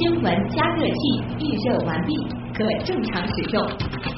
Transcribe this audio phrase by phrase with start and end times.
[0.00, 0.96] 新闻加热器
[1.40, 2.16] 预热完毕，
[2.56, 3.62] 可正常使用。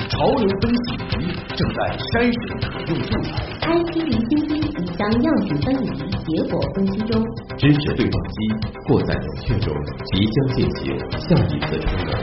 [0.08, 1.26] 潮流分析仪
[1.56, 2.38] 正在筛选
[2.70, 3.34] 可用素材。
[3.66, 5.90] IC 离心机已将样品分离，
[6.22, 7.18] 结果分析中。
[7.58, 8.36] 支持对撞机
[8.86, 9.74] 过载冷却中，
[10.06, 12.14] 即将进行下一次充能。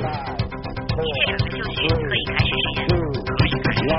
[0.95, 2.87] 谢谢就绪，可以开始实验。
[3.27, 3.91] 可以开始实验。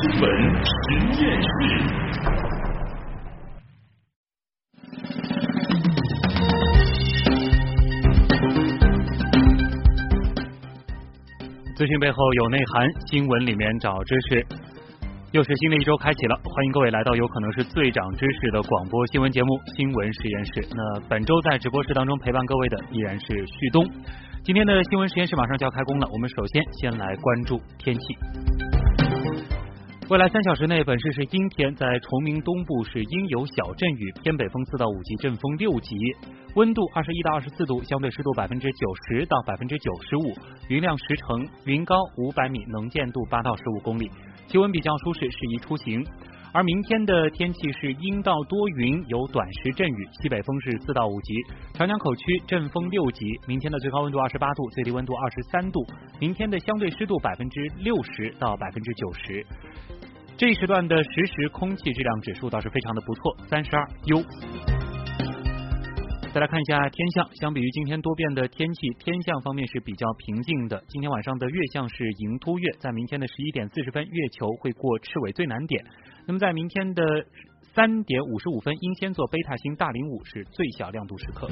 [0.18, 0.24] 闻
[0.64, 0.72] 实
[1.20, 1.46] 验室。
[11.78, 14.44] 资讯背后有内涵，新闻里面找知识。
[15.30, 19.46] 又是新的一周开启了，欢迎各位来到有可能是最长知识的广播新闻节目
[19.76, 20.52] 《新闻实验室》。
[20.74, 23.86] 那本周在直播室当中陪伴各位的依然是旭东。
[24.42, 28.67] 今天的新闻实验室马上就要开工了，我们首先先来关注天气。
[30.10, 35.94] 未来三小时内，本市是阴天，在崇明东部是阴有小阵雨，偏北风四到五级，阵风六级，
[36.54, 40.32] 温度二十一到二十四度，相对湿度百分之九十到百分之九十五，
[40.70, 44.10] 云量十成，云高五百米，能见度八到十五公里，
[44.46, 46.02] 气温比较舒适，适宜出行。
[46.54, 51.34] 而明天的天气是阴到多云，有短时阵雨，西北风是四到五级，
[51.74, 53.26] 长江口区阵风六级。
[53.46, 55.84] 明天的最高温度二十八度，最低温度二十三度。
[56.18, 59.46] 明天的相对湿度百分之六十到百分之九十。
[60.38, 64.22] 这一时段的实时空气质量指数倒是非常的不错，三十二优。
[66.32, 70.80] 再来看一下天象，相比于今天多变的天气，天象方面是比较平静的。
[70.86, 75.84] 今天晚上的月相是迎突月，在明天的十一点四十分，月球会过赤尾最南点。
[76.24, 77.02] 那么在明天的
[77.74, 81.48] 三点五十五分，英仙座贝塔星大零五是最小亮度时刻。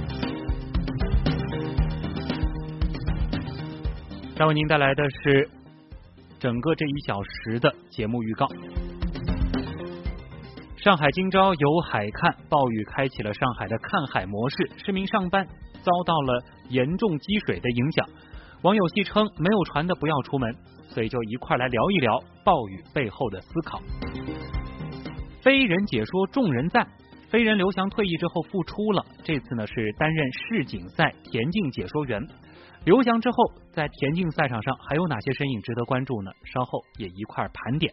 [4.37, 5.51] 再为您带来的是。
[6.39, 8.47] 整个这一小时的节目预告：
[10.77, 18.07] 上海今朝有海看，暴雨开启了上海的看海模式，市民上班遭到了严重积水的影响。
[18.63, 20.55] 网友戏称没有船的不要出门，
[20.89, 23.81] 所以就一块来聊一聊暴雨背后的思考。
[25.41, 26.87] 飞人解说众人赞，
[27.31, 32.23] 飞人刘翔退役之后复出了，这次呢是担任世锦赛田径解说员。
[32.87, 33.37] 刘翔之后，
[33.73, 36.31] 在田径赛场上还有哪些身影值得关注呢？
[36.45, 37.93] 稍后也一块盘点。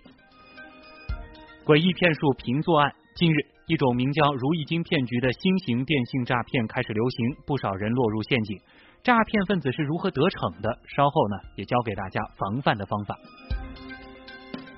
[1.65, 8.59] 诡异骗术平作案，近日一种名叫“如意金”骗局的新型电信诈骗开始流行，不少人落入陷阱。
[9.01, 10.77] 诈骗分子是如何得逞的？
[10.95, 13.17] 稍后呢，也教给大家防范的方法。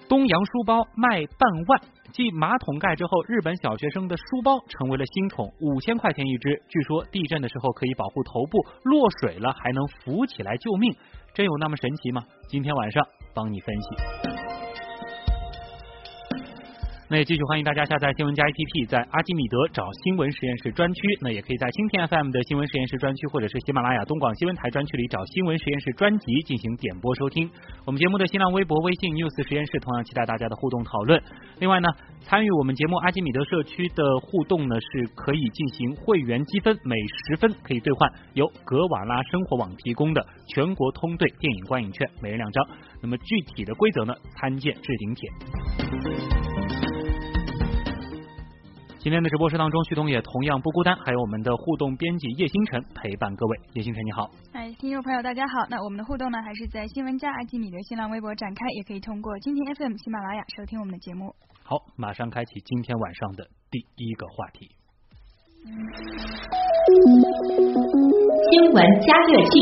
[0.08, 1.82] 东洋书包卖半万。
[2.12, 6.62] 继马桶盖之后，日本小学生的书包成为了新宠，五千块钱一只。
[6.70, 10.96] 据说地震的时候可以保护头部，落水了还能浮起来救命，
[11.34, 12.24] 真有那么神奇吗？
[12.48, 14.25] 今天晚上帮你分析。
[17.08, 21.02] 那也继续欢迎大家下载新闻加 APP，在阿基米德找新闻实验室专区。
[21.22, 27.46] 那也可以在蜻蜓 FM 的新闻实验室专区，或者是喜马拉雅东广新闻台专区里找新闻实验室专辑进行点播收听。
[27.86, 31.22] 我们节目的新浪微博、微信 News 实验室同样期待大家的互动讨论。
[31.60, 31.94] 另外呢，
[32.26, 36.98] 参与我们节目阿基米德社区的互动呢，是可以进行会员积分，每
[37.30, 42.66] 十分可以兑换由格瓦拉生活网提供的全国通兑电影观影券，每人两张。
[43.00, 46.55] 那么具体的规则呢，参见置顶帖。
[49.06, 53.60] 今天的直播室当中，旭东也同样不孤单，还有我们的互动编辑叶星辰陪伴各位。
[53.74, 55.68] 叶星辰你好，哎，听众朋友大家好。
[55.70, 61.36] 那我们的互动呢，还是在新闻加阿基米的新浪微博展开，也可以通过今天 FM、喜马拉雅收听我们的节目。
[61.62, 64.72] 好，马上开启今天晚上的第一个话题。
[68.50, 69.60] 新闻加热器。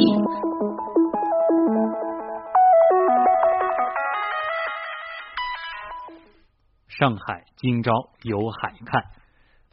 [6.88, 9.04] 上海今朝有海看。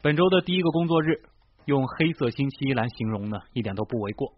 [0.03, 1.21] 本周的第一个工作日，
[1.65, 4.33] 用黑色星期一来形容呢，一点都不为过。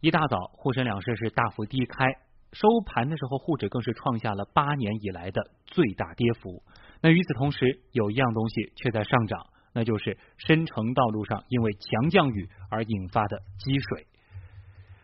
[0.00, 2.04] 一大早，沪深两市是大幅低开，
[2.52, 6.60] 收盘的时候，沪指更是创下了八年以来的最大跌幅。
[7.00, 14.08] 那与此同时，有一样东西却在上涨，那就是深城道路上因为强降雨而引发的积水。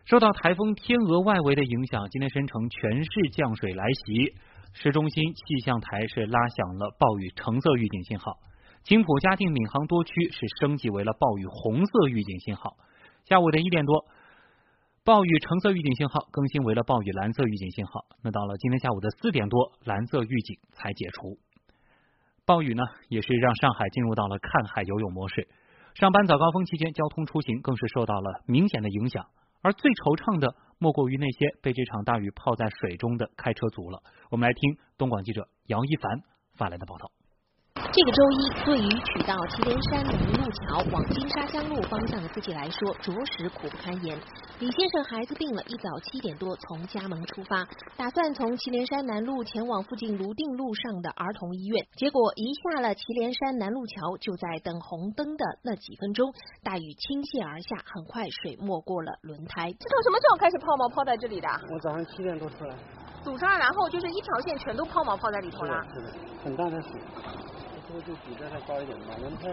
[0.04, 4.34] 受到台风天鹅外围的影响，今天深城全市降水来袭，
[4.72, 8.40] 市中心气象台是拉响了暴雨橙色预警信号。
[8.84, 12.76] 青浦、嘉定、闵行多区是升级为了暴雨红色预警信号。
[13.24, 14.04] 下午的一点多，
[15.04, 18.06] 暴雨橙色预警信号更新为了暴雨蓝色预警信号。
[18.22, 21.38] 那到了今天下午的四点多，蓝色预警才解除。
[22.44, 25.46] 暴雨呢，也是让上海进入到了看海游泳模式。
[25.94, 29.26] 上班早高峰期间，交通出行更是受到了明显的影响。
[29.62, 34.02] 而最惆怅的，莫过于那些被这场大雨泡在水中的开车族了。
[34.30, 36.20] 我们来听东广记者杨一凡
[36.56, 37.12] 发来的报道。
[37.94, 44.18] 这个周一，对于取到祁连山南路桥往金沙江路方向的司机来说，着实苦不堪言。
[44.60, 51.86] 李先生孩子病了，一早七点多从家门出发，打算从祁连山南路前往附近泸定路上的儿童医院。
[51.94, 56.32] 结果一下了祁连山南路桥，就在等红灯的那几分钟，
[56.64, 59.68] 大雨倾泻而下，很快水没过了轮胎。
[59.68, 61.48] 是从什么时候开始抛锚抛在这里的？
[61.70, 62.74] 我早上七点多出来。
[63.22, 65.84] 堵上，然后就是一条线全都抛锚抛在里头了。
[65.92, 66.12] 是的，
[66.42, 66.90] 很大的水。
[67.92, 69.50] 这个就比这还高一点吧，轮胎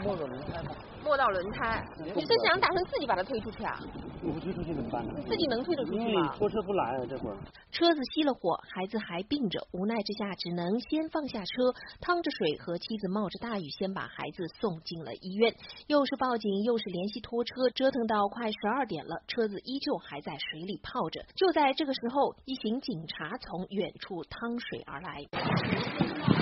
[0.00, 0.74] 没到轮胎吧。
[1.04, 3.78] 没到轮胎，你是想打算自己把它推出去啊？
[4.24, 5.12] 我不推出去怎么办呢？
[5.28, 6.34] 自己能推得出去吗？
[6.36, 7.36] 拖车不来啊，这会儿。
[7.70, 11.70] 车子熄了火，孩子还病着，无奈之下只能先放下车，
[12.00, 15.54] 趟着水和妻子冒着大雨先把孩子送进了医院。
[15.86, 21.22] 又是报警，又是联系拖车，折腾到快十二点了，车子依旧还在水里泡着。
[21.36, 26.33] 就在这个时候，一行警察从远处趟水而来。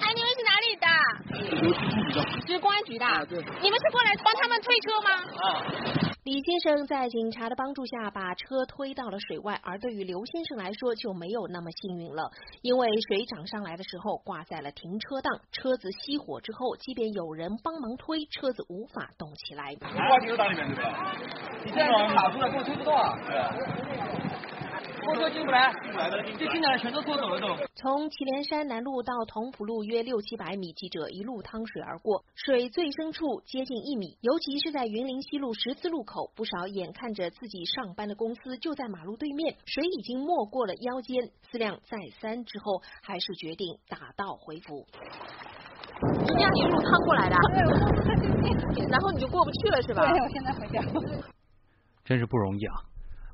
[0.00, 0.86] 哎，你们是哪里的？
[2.46, 3.06] 是公安局的。
[3.06, 3.38] 啊，对。
[3.38, 5.10] 你们是过来帮他们推车吗？
[5.10, 6.10] 啊。
[6.24, 12.30] 李先生在警察的帮助下把车推到了水外，而对于刘先生来说就没有那么幸运了，
[12.60, 19.74] 因为水涨上来的时候挂在了停车档，车子熄火之后，即便有人帮忙推，车子无法动起来。
[19.76, 21.16] 挂停车档里面对吧？
[21.64, 23.16] 你这样卡住了，根本推不动啊。
[23.26, 24.29] 对。
[25.10, 25.72] 拖车进不来，
[26.38, 27.48] 这进来全都拖走了都。
[27.74, 44.86] 从祁连山南路到同福路约六七百米，记者一路趟水而过，水最深处接近一米，尤其是在云林西路十字路口，不少眼看着自己上班的公司就在马路对面，水已经没过了腰间，思量再三之后，还是决定打道回府。
[46.00, 47.36] 是这样一路趟过来的？
[48.88, 50.06] 然后你就过不去了是吧？
[50.08, 50.80] 对，我 现在回家。
[52.04, 52.89] 真是不容易啊。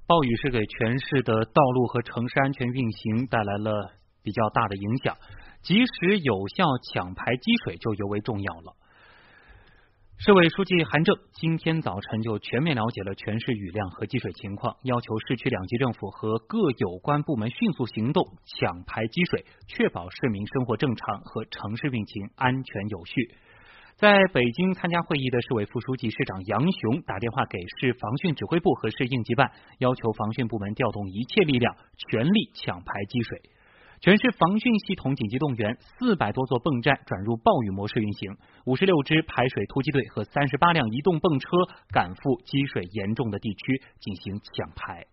[0.08, 3.91] 暴雨是给全市的道路和城市安全运行带来了
[4.23, 5.17] 比较大的影响，
[5.62, 8.76] 及时有效抢排积水就尤为重要了。
[10.19, 23.35] 市委书记韩正今天早晨就全面了解了全市雨量和积水情况，要求市区两级政府和各有关部门迅速行动，抢排积水，确保市民生活正常和城市运行安全有序。
[23.96, 33.40] 在北京参加会议的市委副书记、市长杨雄打电话给市防汛指挥部和市应急办，要求防汛部门调动一切力量，全力抢排积水。
[34.02, 41.48] 全市防汛系统紧急动员，四百多座泵站转入暴雨模式运行，五十六支排水突击队和三十八辆移动泵车
[41.88, 45.06] 赶赴积水严重的地区进行抢排。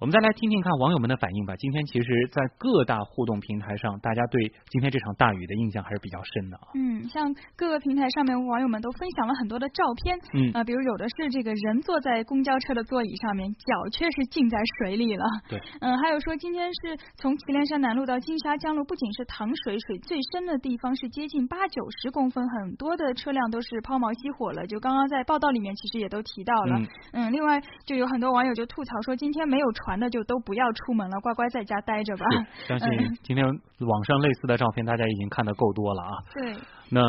[0.00, 1.56] 我们再来听听看网友们的反应吧。
[1.56, 6.70] 今天其实，在各大互动平台上，大家对今天这场大雨的印象还是比较深的啊。
[6.74, 10.16] 嗯，像各个平台上面，网友们都分享了很多的照片。
[10.34, 15.24] 嗯啊，比如有的是这个人坐在公交车的座椅上面，脚却是浸在水里了。
[15.48, 15.58] 对。
[15.80, 24.64] 嗯，还有说今天是从祁连山南路到金沙江路，不仅是淌水，水最深的地方是接近八九十公分，很多的车辆都是抛锚熄火了。
[24.68, 26.78] 就刚刚在报道里面其实也都提到了。
[26.78, 26.86] 嗯。
[27.14, 32.24] 嗯，另外就有很多网友就吐槽说，今天没有船的就都不要出门了，乖乖在家待着吧。
[32.66, 32.88] 相信
[33.22, 36.10] 今天网上类似的照片大家已经看的够多了啊。
[36.34, 36.56] 对。
[36.90, 37.00] 那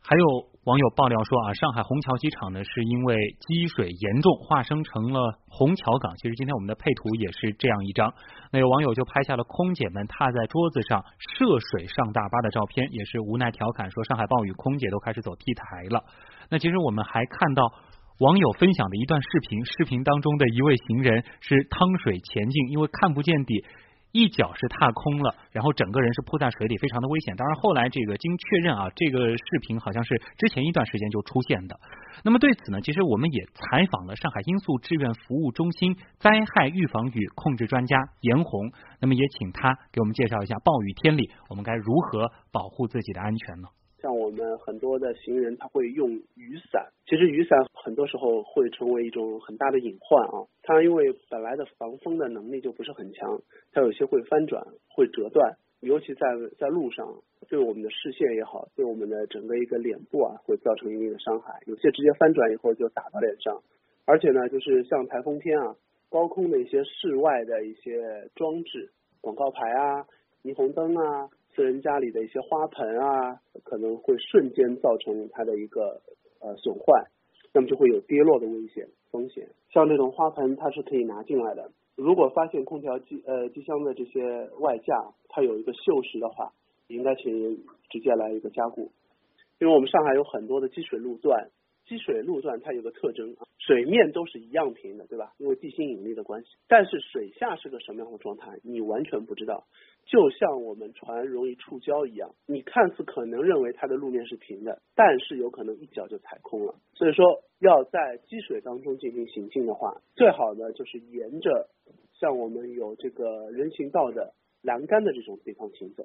[0.00, 0.26] 还有
[0.64, 6.14] 网友爆料说啊，上海虹桥机场呢是因为积水严重，化生成了虹桥港。
[6.16, 8.14] 其实今天我们的配图也是这样一张。
[8.52, 16.04] 那有网友就拍下了空姐们踏在桌子上涉水上大巴的照片，也是无奈调侃说上海暴雨，空姐都开始走 T 台了。
[16.48, 17.72] 那其实我们还看到。
[18.22, 23.64] 网友分享的一段视频，视频当中的一位行人是趟水前进，因为看不见底，
[24.12, 27.34] 一脚是踏空了，然后整个人是扑在水里，非常的危险。
[27.34, 31.80] 当然后来这个经确认啊，这个视频好像是之前一段时间就出现的。
[32.22, 43.66] 那么对此呢，其实我们也采访了上海因素志愿服务中心灾害预防与控制专家严红，那么也请他给我们介绍一下暴雨天里我们该如何保护自己的安全呢？
[44.32, 46.88] 我们很多的行人，他会用雨伞。
[47.04, 50.48] 其实雨伞很多时候会成为一种很大的隐患啊。
[50.62, 56.20] 它因为本来的防风的能力就不是很强，它有些会翻转、会折断，尤其在
[56.58, 57.06] 在路上，
[57.50, 61.60] 对我们的视线也好，对我们的整个一个脸部啊，会造成一定的伤害。
[61.66, 63.60] 有些直接翻转以后就打到脸上，
[64.06, 65.76] 而且呢，就是像台风天啊，
[66.08, 70.06] 高空的一些室外的一些装置、广告牌啊、
[70.42, 71.28] 霓虹灯啊。
[71.54, 76.00] 私人家里的一些花盆啊，可能会瞬间造成它的一个
[76.40, 77.06] 呃损坏，
[77.52, 79.48] 那么就会有跌落的危险风险。
[79.70, 81.70] 像这种花盆，它是可以拿进来的。
[81.94, 86.52] 如果发现空调机呃机箱的这些外架它有一个锈蚀的话，
[86.88, 88.90] 应该请直接来一个加固。
[89.60, 91.50] 因为我们上海有很多的积水路段，
[91.86, 95.34] 积水路段它有个特征啊，水面都是一样平的，对吧？
[95.38, 96.48] 因为地心引力的关系。
[96.68, 99.66] 但是水下是个什么样的状态，你完全不知道。
[100.04, 106.74] 就像我们船容易触礁一样，你看似可能认为它的路面是平的，但是有可能一脚就踩空了。
[106.94, 111.68] 所以说，要在积水当中进行行进的话，最好的就是沿着
[112.14, 116.04] 像我们有这个人行道的栏杆的这种地方行走。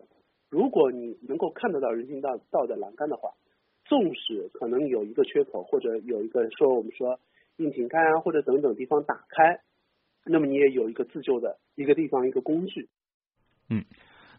[0.49, 3.31] 如果你能够看得到人行道道的栏杆的话，
[3.87, 7.19] 纵使可能有一个缺口，或者有一个说我们说
[7.55, 9.61] 窨井盖啊，或者等等地方打开，
[10.25, 12.89] 那么你也有一个自救的一个地方一个工具。
[13.69, 13.85] 嗯，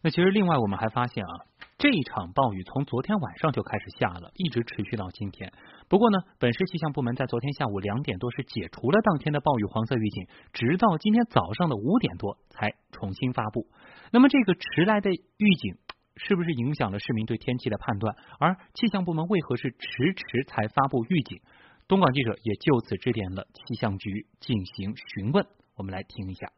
[0.03, 1.33] 那其实另外我们还发现啊，
[1.79, 5.51] 这一场暴雨从昨天晚上就开始下了，一直持续到今天。
[5.89, 13.67] 不过呢，本市气象部门在昨天下午两点多是解除了当天的暴雨黄色预警，直到今天早上的五点多才重新发布。
[14.13, 15.77] 那么这个迟来的预警。
[16.19, 18.15] 是不是影响了市民对天气的判断？
[18.39, 21.41] 而气象部门为何是迟迟才发布预警？
[21.89, 25.47] 东莞记者也就此致电了气象局进行询问。
[25.77, 26.53] 我们来听一下。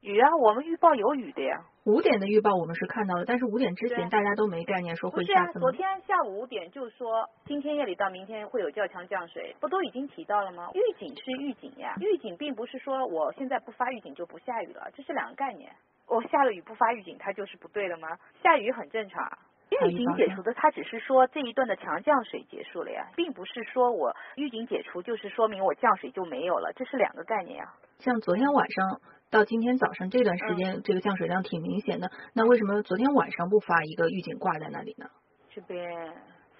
[0.00, 1.66] 雨啊，我们预报有雨的呀。
[1.84, 5.44] 五点的预报我们是看到了，但是五点之前大家都没概念说会下。
[5.46, 10.70] 不是啊，昨天下午五点就说今天夜里到明天会有较强降水，不都已经提到了吗？
[10.72, 15.70] 预警是预警呀，预警并不是说我现在不发预警就不下雨了，这是两个概念。
[16.10, 18.08] 我下了雨不发预警，它就是不对的吗？
[18.42, 19.38] 下雨很正常。
[19.70, 27.72] 预警解除的，它只是说这一段的强降水结束了呀，并不是说我预警解除就是说明我降水就没有了，这是两个概念呀。
[28.00, 29.00] 像昨天晚上
[29.30, 35.06] 到今天早上这段时间，这个降水量挺明显的，那为什么昨天晚上不发一个预警挂在那里呢？
[35.54, 36.12] 这边。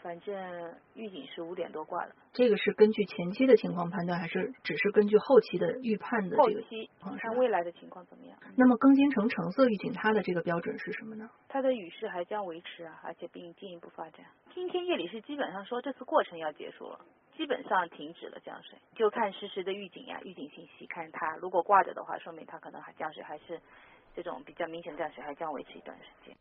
[0.02, 2.14] 反正预警是五点多挂的。
[2.32, 6.36] 这个是根据前期的情况判断，还是只是根据后期的预判的？
[6.36, 6.88] 后期
[7.18, 8.38] 看未来的情况怎么样？
[8.56, 11.28] 那么更新成橙色预警，它的这个标准是什么呢？
[11.48, 14.24] 它的雨势还将维持啊，而且并进一步发展。
[14.54, 17.00] 今天夜里是基本上说这次过程要结束了，
[17.36, 23.60] 基本上停止了降水，就看实时的预警呀，预警信息，看它如果挂着的话，说明它可能还降水还是
[24.14, 26.36] 这种比较明显降水还将维持一段时间。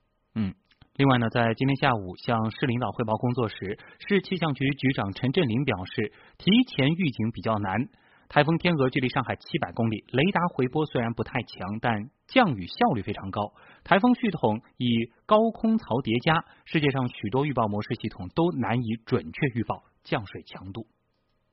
[1.00, 7.88] 另外呢，在今天下午向市领导汇报工作时，市气象局局长陈振林表示，提前预警比较难。
[8.28, 13.54] 台风天鹅距离上海七百公里，雷达回波虽然不太强，但降雨效率非常高。
[13.86, 20.86] 台风系统以高空槽叠加，世界上许多预报模式系统都难以准确预报降水强度。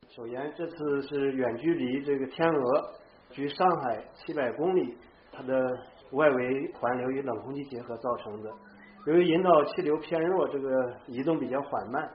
[0.08, 2.82] 首先，这次是远距离这个天鹅
[3.30, 4.96] 距上海七百公里，
[5.30, 5.54] 它的
[6.10, 8.50] 外围环流与冷空气结合造成的。
[9.06, 12.10] 由于引导气流偏弱，这个移动比较缓慢，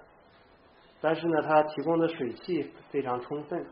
[0.99, 3.65] 但是呢，它提供的水汽非常充分。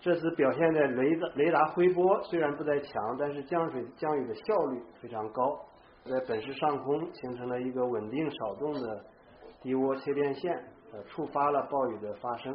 [0.00, 5.58] 这次表现的雷达雷达回波虽然不太强，但是降水降雨的效率非常高，
[6.04, 9.04] 在本市上空形成了一个稳定少动的
[9.62, 10.52] 低涡切电线，
[10.92, 12.54] 呃，触发了暴雨的发生。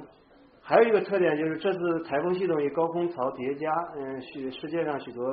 [0.67, 5.23] 还有一个特点就是这次台风系统与高空槽叠加，嗯，许世界上许多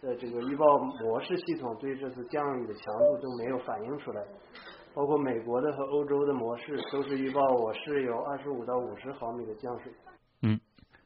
[0.00, 4.22] 呃这个预报模式系统对这次降雨的强度都没有反映出来，
[4.94, 9.92] 包括美国的和欧洲的模式都是预报我市有二十五到五十毫米的降水。
[10.40, 10.58] 嗯，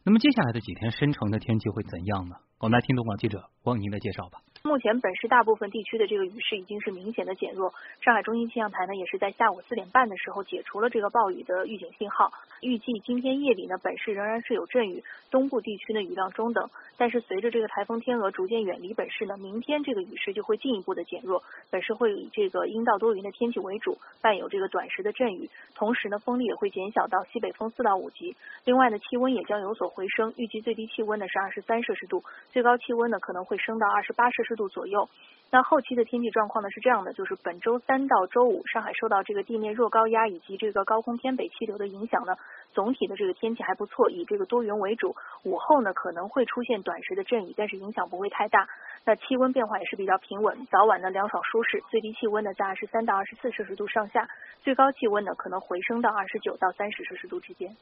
[0.05, 2.37] 那么接下来的几天深城的天气会怎样呢？
[2.61, 4.39] 我们来听东广记者汪宁的介绍吧。
[4.65, 7.75] 目前本市大部分地区的这个雨势已经是明显的减弱。
[8.01, 12.33] 上海中心气象台呢，也是在下午四点半的时候解除了这个暴雨的预警信号。
[12.61, 15.03] 预计今天夜里呢，本市仍然是有阵雨，
[15.33, 16.71] 东部地区的雨量中等。
[17.03, 21.43] 但是随着这个台风天鹅逐渐远离本市呢，明天这个雨势就会进一步的减弱。
[21.69, 25.51] 本市会以这个阴到多云的天气为主，伴有这个短时的阵雨。
[25.75, 28.37] 同时呢，风力也会减小到西北风四到五级。
[28.65, 34.53] 另外呢，气温也将有所回升，预计最低气温呢是二十三摄氏度，最高气温呢可能会升到二十八摄氏。
[34.55, 35.09] 度左右。
[35.51, 42.37] 那后期的天气状况呢是这样的，就是本周三到周五，上海受到这个地面弱高压以及这个高空偏北气流的影响呢，
[42.73, 45.15] 总体的这个天气还不错，以这个多云为主。
[45.45, 48.69] 午后呢可能会出现短时的阵雨，但是影响不会太大。
[49.05, 54.29] 那气温变化也是比较平稳，早晚呢凉爽舒适，最低气温呢在二十三到二十四摄氏度上下，
[54.63, 57.77] 最高气温呢可能回升到二十九到三十摄氏度之间。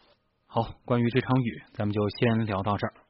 [0.47, 2.93] 好，关于这场雨，咱们就先聊到这儿。